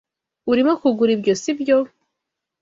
[0.51, 1.77] Urimo kugura ibyo, sibyo?